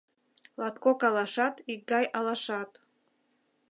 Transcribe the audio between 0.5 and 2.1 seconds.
Латкок алашат икгай